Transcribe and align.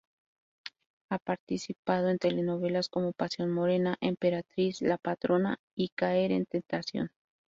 Ha 1.11 1.19
participado 1.19 2.09
en 2.09 2.17
telenovelas 2.17 2.89
como 2.89 3.13
"Pasión 3.13 3.51
morena", 3.51 3.97
"Emperatriz", 4.01 4.81
"La 4.81 4.97
patrona" 4.97 5.59
y 5.75 5.89
"Caer 5.89 6.31
en 6.31 6.47
tentación". 6.47 7.11